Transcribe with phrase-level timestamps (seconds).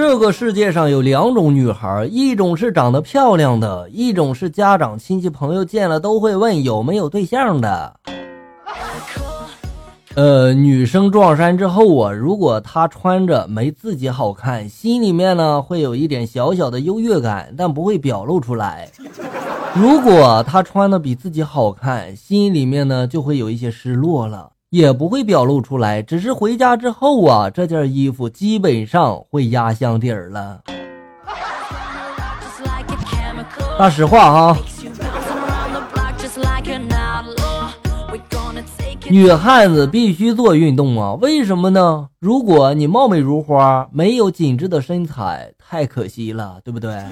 [0.00, 8.00] 这个世界上有两种女孩，一种是长得漂亮的，一种是家长亲戚朋友见了都会问有没有对象的。
[10.14, 18.88] 呃，女生撞衫之后啊，如果她穿着没自己好看，心里面呢会有一点小小的优越感，但不会表露出来。
[19.74, 24.48] 如果她穿的比自己好看，心里面呢就会有一些失落了。
[24.70, 30.60] 也不会表露出来，只是回家之后啊，这件衣服基本上会压箱底儿了。
[33.76, 34.58] 大实话哈，
[39.08, 41.14] 女汉子必须做运动啊？
[41.14, 42.08] 为什么呢？
[42.20, 47.02] 如果你貌美如花，没有紧致的身材，太可惜了，对不对？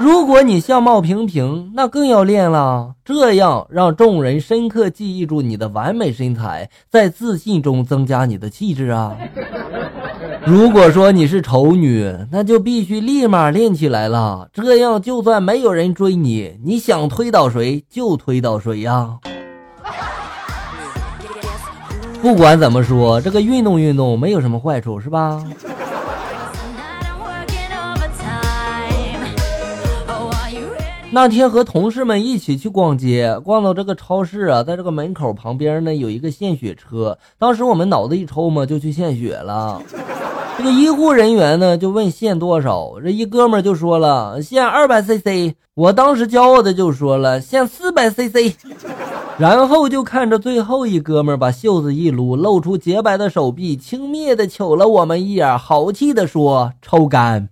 [0.00, 9.16] 如果你相貌平平，那更要练了，这样让众人深刻记忆住你的完美身材，在自信中增加你的气质啊。
[10.44, 19.18] 如果说你是丑女，那就必须立马练起来了，这样就算没有人追你，你想推倒谁就推倒谁呀。
[22.20, 25.42] 不管怎么说，这个运动运动没有什么坏处，是吧？
[31.14, 37.16] 那天和同事们一起去逛街，逛到这个超市啊，在这个门口旁边呢有一个献血车。
[37.38, 39.80] 当时我们脑子一抽嘛，就去献血了。
[40.58, 45.54] 这个医护人员呢就问献多少，这一哥们就说了献二百 cc。
[45.74, 48.52] 我当时骄傲的就说了献四百 cc，
[49.38, 57.50] 然后就看着最后一哥们把袖子一撸，露出洁白的手臂，轻蔑的瞅了我们一眼，豪气的说抽干。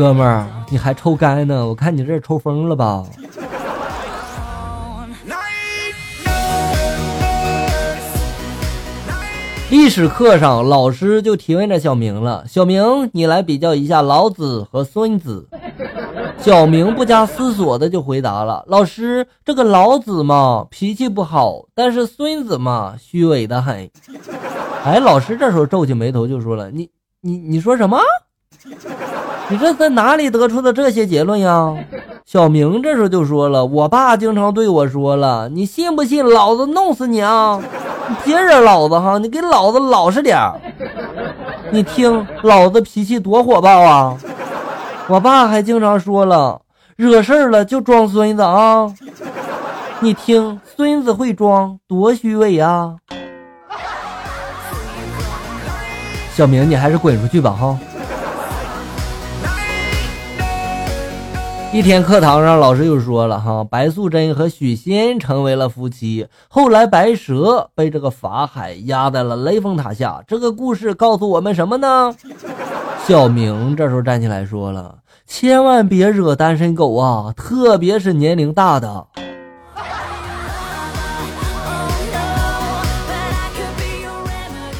[0.00, 1.66] 哥们儿，你还抽干呢？
[1.66, 3.04] 我看你这抽疯了吧？
[9.68, 15.46] 历史课上，老师就提问着小明了：“小明，你来比较一下老子和孙子。”
[16.40, 23.90] 小明不加思索的就回答了：“老师，这个老子嘛，脾气不好；但是孙子嘛，虚伪的很。”
[24.82, 26.88] 哎，老师这时候皱起眉头就说了：“你
[27.20, 27.98] 你你说什么？”
[29.50, 31.74] 你这在哪里得出的这些结论呀？
[32.24, 37.60] 小明这时候就说了：“我爸经常对我说了，你信不信老子弄死你啊？
[38.08, 40.38] 你别惹老子哈，你给老子老实点
[41.72, 44.16] 你听老子脾气多火爆啊！
[45.08, 46.60] 我爸还经常说了，
[46.94, 48.86] 惹事儿了就装孙子啊！
[49.98, 52.94] 你听孙子会装多虚伪啊！
[56.36, 57.76] 小明，你还是滚出去吧哈！”
[61.72, 66.26] 一天课堂上，老师又说了哈，白素贞和许仙成为了夫妻。
[66.48, 70.20] 后来白蛇被这个法海压在了雷峰塔下。
[70.26, 72.12] 这个故事告诉我们什么呢？
[73.06, 74.96] 小明这时候站起来说了，
[75.28, 79.06] 千万别惹单身狗啊，特别是年龄大的。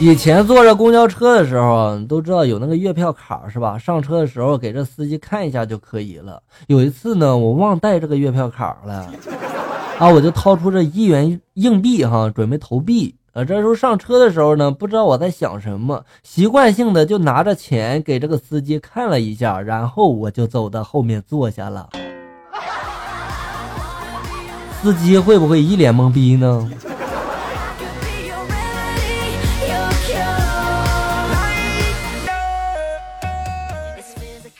[0.00, 3.76] 以前坐着公交车的时候，都知道有那个月票卡是吧？
[3.76, 6.40] 上车的时候给这司机看一下就可以了。
[6.68, 9.10] 有一次呢，我忘带这个月票卡了，
[9.98, 13.12] 啊，我就掏出这一元硬币哈，准备投币。
[13.32, 21.88] 啊，这时候上车的时候呢，不知道我在想什么，习惯性的就拿着钱给这个司机看了一下，然后我就走到后面坐下了。
[24.80, 26.70] 司机会不会一脸懵逼呢？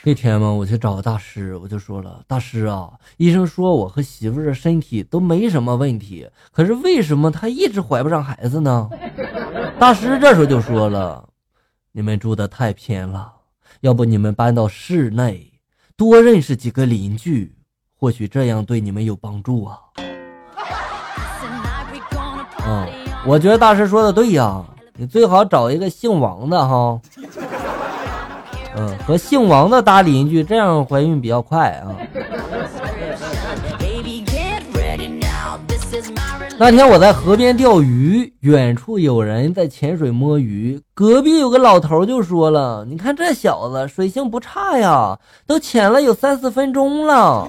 [0.08, 8.88] 那天嘛，我去找大师，我就说了：“大师啊，医生说我和媳妇的身体都没什么问题，可是为什么他一直怀不上孩子呢？”
[9.78, 11.28] 大师这时候就说了
[11.92, 13.30] ：“你们住的太偏了，
[13.82, 15.52] 要不你们搬到室内，
[15.94, 17.54] 多认识几个邻居，
[17.94, 19.78] 或许这样对你们有帮助啊。”
[22.66, 22.88] 嗯，
[23.26, 24.64] 我觉得大师说的对呀，
[24.94, 26.98] 你最好找一个姓王的哈。
[28.76, 31.96] 嗯，和姓王的搭邻居，这样怀孕比较快啊。
[36.60, 45.16] 那天我在河边钓鱼，远处有人在潜水摸鱼，隔壁有个老头就说了：“你看这小子水性不差呀，
[45.46, 47.48] 都潜了有三四分钟了。”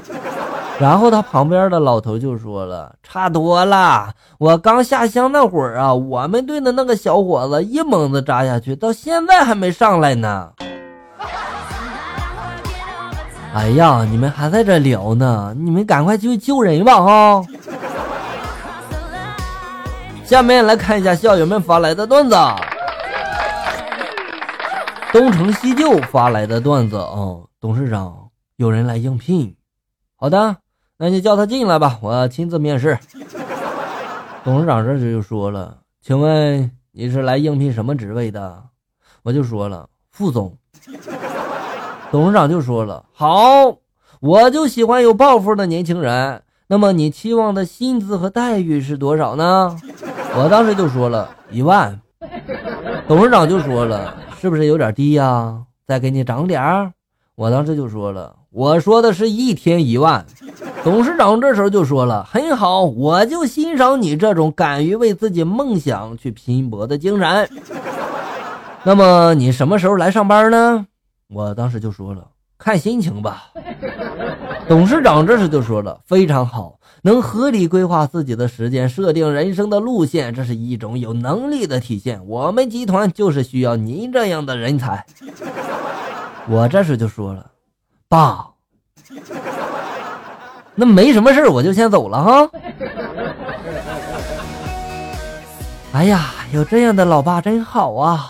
[0.80, 10.50] 然后他旁边的老头就说了：“差多了，我刚下乡那会儿啊，我们队的那个小伙子一猛子扎下去，到现在还没上来呢。”
[13.52, 15.56] 哎呀，你们还在这聊呢？
[15.58, 17.02] 你们赶快去救人吧！
[17.02, 17.46] 哈。
[20.24, 22.36] 下面来看一下校友们发来的段子。
[25.12, 29.56] 东成西就发来的段子啊，董事长有人来应聘，
[30.16, 30.58] 好的，
[30.98, 33.00] 那就叫他进来吧，我亲自面试。
[34.44, 38.64] 董事长这时就说了，请问你是来应聘什么职位的？
[39.24, 40.56] 我就说了副总。
[42.12, 43.78] 董事长就说了，好，
[44.20, 46.42] 我就喜欢有抱负的年轻人。
[46.68, 49.76] 那么你期望的薪资和待遇是多少呢？
[50.36, 52.00] 我当时就说了一万。
[53.08, 54.16] 董事长就说了。
[54.40, 55.64] 是不是有点低呀？
[55.86, 56.94] 再给你涨点儿。
[57.36, 60.26] 我当时就说了，我说的是一天一万。
[60.82, 67.50] 董事长这时候就说了，很好，我就欣赏你这种敢于为自己梦想去拼搏的精神。
[68.84, 70.86] 那么你什么时候来上班呢？
[71.32, 72.28] 我当时就说了，
[72.58, 73.52] 看心情吧。
[74.68, 76.80] 董事长这时就说了，非常好。
[77.04, 82.26] 能合理规划自己的时间，设定人生的路线，这是一种有能力的体现。
[82.28, 85.06] 我们集团就是需要您这样的人才。
[86.48, 87.46] 我这时就说了，
[88.08, 88.48] 爸，
[90.74, 92.50] 那没什么事我就先走了哈。
[95.94, 98.28] 哎呀，有这样的老爸真好啊！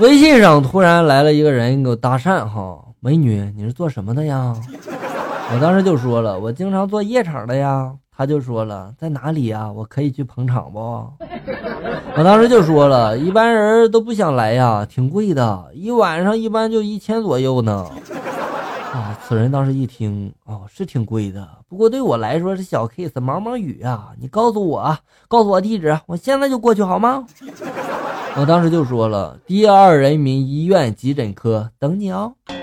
[0.00, 2.78] 微信上突然来了一个人给我搭讪哈。
[3.00, 4.54] 美女，你是做什么的呀？
[5.52, 7.92] 我当时就说了，我经常做夜场的呀。
[8.16, 9.70] 他就说了，在哪里呀？
[9.70, 10.78] 我可以去捧场不？
[12.16, 17.86] 我当时就说了，一般人都不想来呀，挺贵的，一晚上一般就一千左右呢。
[18.92, 24.10] 啊，此人当时一听，哦，是挺贵的，不过对我来说是小 case，毛毛雨啊。
[24.20, 24.96] 你告诉我，
[25.28, 27.24] 告诉我地址，我现在就过去好吗？
[28.40, 32.34] 我当时就说了，第二人民医院急诊科等你哦。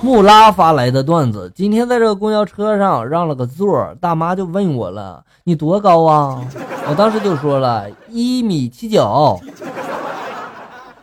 [0.00, 6.40] 木拉发来的段子：今天在这个公交车上让了个座，大妈就问我了：“你多高啊？”
[6.88, 9.40] 我当时就说了一米七九，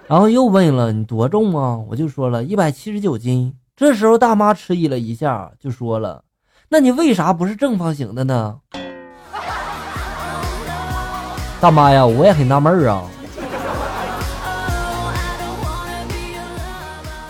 [0.08, 3.54] 然后又问了：“你多重啊？”我就说了一百七十九斤。
[3.76, 6.24] 这时候大妈迟疑了一下，就说了
[6.72, 8.60] ：“那你为啥不是正方形的呢？”
[11.62, 13.04] 大妈呀，我也很纳闷啊。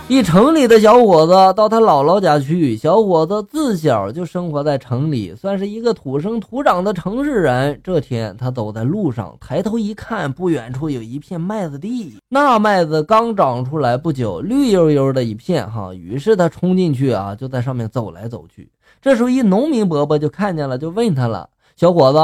[0.07, 2.77] 一城里的小伙子到他姥姥家去。
[2.77, 7.79] 小伙子自小就生活在城里，算是一个土生土长的城市人。
[7.83, 12.15] 这天，他走在路上，抬头一看，不远处有一片麦子地。
[12.27, 15.91] 那麦子刚长出来不久，绿油油的一片哈。
[15.93, 18.69] 于是他冲进去啊，就在上面走来走去。
[19.01, 21.49] 这时候，一农民伯伯就看见了，就问他了
[21.79, 22.19] ：“小伙子，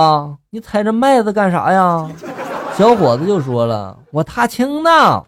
[0.49, 2.05] 你踩着麦子干啥呀？”
[2.77, 5.23] 小伙子就说了：“我踏青呢。”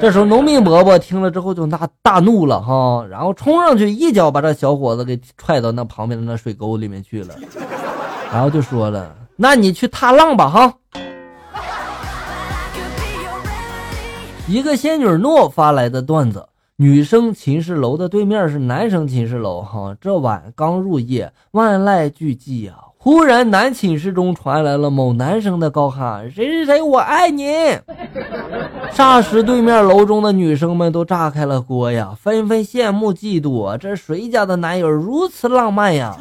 [0.00, 7.36] 这时候，农民伯伯听了之后就大大怒了哈，然后冲上去一脚把这小伙子给踹到那旁边的那水沟里面去了，
[8.32, 10.74] 然后就说了：“那你去踏浪吧哈。”
[14.48, 16.44] 一个仙女诺发来的段子：
[16.74, 22.78] 女生寝室楼的对面是男生寝室楼哈，这晚刚入夜，万籁俱寂啊。
[23.06, 27.46] 忽然，男寝室中传来了某男生的高喊：“谁谁谁，我爱你！
[28.92, 33.76] ”霎时，对面楼中的女生们都炸开了锅呀，纷纷羡慕嫉妒啊！
[33.78, 36.16] 这谁家的男友如此浪漫呀？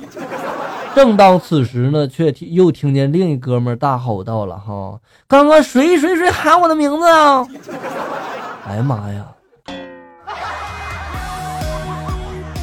[0.93, 7.47] 正当此时呢，却又听见另一哥们大吼道了：“哈，刚刚谁谁谁喊我的名字啊？”
[8.69, 9.25] 哎呀妈呀！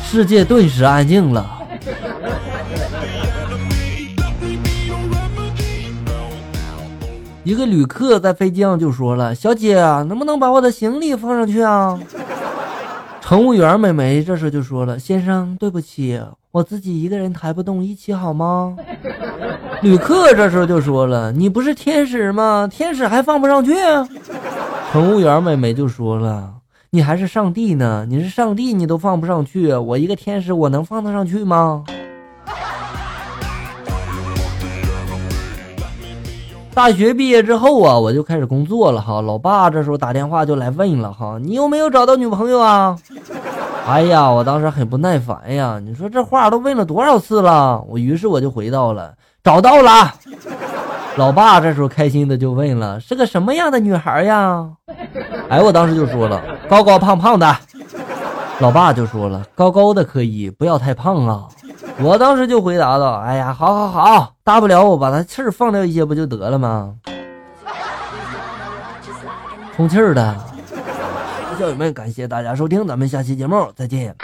[0.05, 1.59] 世界顿时安静了。
[7.45, 9.75] 一个旅客在飞机上就说了：“小姐，
[10.09, 11.99] 能不能把我的行李放上去啊？”
[13.21, 16.21] 乘务员美眉这时就说了：“先生，对不起，
[16.53, 18.77] 我自己一个人抬不动，一起好吗？”
[19.83, 22.69] 旅客这时候就说了：“你不是天使吗？
[22.71, 23.75] 天使还放不上去？”
[24.93, 26.53] 乘务员美眉就说了
[26.91, 28.07] ：“你还是上帝呢？
[28.09, 31.83] 你是上帝，你都放不上去，我一个天使，我能放得上去吗？”
[36.75, 39.21] 大学毕业之后啊，我就开始工作了哈。
[39.21, 42.97] 老爸这时候打电话就来问了哈，你有没有找到女朋友啊？
[43.87, 45.79] 哎呀，我当时很不耐烦呀。
[45.85, 47.83] 你说这话都问了多少次了？
[47.89, 49.13] 我于是我就回到了，
[49.45, 50.15] 找到了。
[51.17, 54.67] 老爸这时候开心的就问了，是个什么样的女孩呀？
[55.51, 57.55] 哎，我当时就说了，高高胖胖的。
[58.61, 61.49] 老爸就说了，高高的可以，不要太胖啊。
[62.01, 66.95] 我当时就回答道：“哎呀，好好好，大不了我把他气儿放掉一些不就得了吗？
[69.77, 70.35] 充气儿的。”
[71.59, 74.17] 小友们，感谢大家收听，咱们下期节目再见。